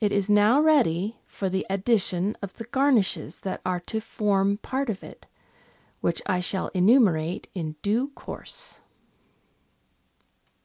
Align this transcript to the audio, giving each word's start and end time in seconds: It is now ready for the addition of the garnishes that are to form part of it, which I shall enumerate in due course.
It 0.00 0.10
is 0.10 0.28
now 0.28 0.60
ready 0.60 1.20
for 1.24 1.48
the 1.48 1.64
addition 1.70 2.36
of 2.42 2.52
the 2.54 2.64
garnishes 2.64 3.38
that 3.42 3.60
are 3.64 3.78
to 3.78 4.00
form 4.00 4.56
part 4.58 4.90
of 4.90 5.04
it, 5.04 5.26
which 6.00 6.20
I 6.26 6.40
shall 6.40 6.72
enumerate 6.74 7.46
in 7.54 7.76
due 7.80 8.08
course. 8.16 8.80